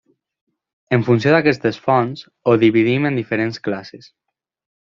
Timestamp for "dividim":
2.67-3.09